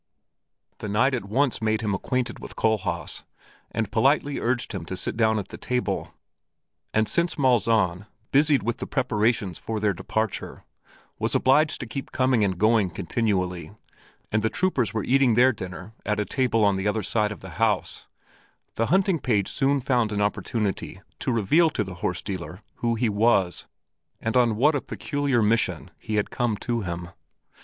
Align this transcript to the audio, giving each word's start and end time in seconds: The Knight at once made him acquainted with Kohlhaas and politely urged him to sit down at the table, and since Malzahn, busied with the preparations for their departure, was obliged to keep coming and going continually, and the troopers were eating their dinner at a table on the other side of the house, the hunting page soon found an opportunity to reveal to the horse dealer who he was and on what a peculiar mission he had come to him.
The 0.79 0.89
Knight 0.89 1.13
at 1.13 1.25
once 1.25 1.61
made 1.61 1.81
him 1.81 1.93
acquainted 1.93 2.39
with 2.39 2.55
Kohlhaas 2.55 3.23
and 3.69 3.91
politely 3.91 4.39
urged 4.39 4.71
him 4.71 4.83
to 4.85 4.97
sit 4.97 5.15
down 5.15 5.37
at 5.37 5.49
the 5.49 5.59
table, 5.59 6.11
and 6.91 7.07
since 7.07 7.37
Malzahn, 7.37 8.07
busied 8.31 8.63
with 8.63 8.77
the 8.77 8.87
preparations 8.87 9.59
for 9.59 9.79
their 9.79 9.93
departure, 9.93 10.63
was 11.19 11.35
obliged 11.35 11.79
to 11.81 11.85
keep 11.85 12.11
coming 12.11 12.43
and 12.43 12.57
going 12.57 12.89
continually, 12.89 13.75
and 14.31 14.41
the 14.41 14.49
troopers 14.49 14.91
were 14.91 15.03
eating 15.03 15.35
their 15.35 15.53
dinner 15.53 15.93
at 16.03 16.19
a 16.19 16.25
table 16.25 16.65
on 16.65 16.77
the 16.77 16.87
other 16.87 17.03
side 17.03 17.31
of 17.31 17.41
the 17.41 17.51
house, 17.61 18.07
the 18.73 18.87
hunting 18.87 19.19
page 19.19 19.49
soon 19.49 19.79
found 19.79 20.11
an 20.11 20.19
opportunity 20.19 20.99
to 21.19 21.31
reveal 21.31 21.69
to 21.69 21.83
the 21.83 21.93
horse 22.01 22.23
dealer 22.23 22.63
who 22.77 22.95
he 22.95 23.07
was 23.07 23.67
and 24.19 24.35
on 24.35 24.55
what 24.55 24.73
a 24.75 24.81
peculiar 24.81 25.43
mission 25.43 25.91
he 25.99 26.15
had 26.15 26.31
come 26.31 26.57
to 26.57 26.81
him. 26.81 27.09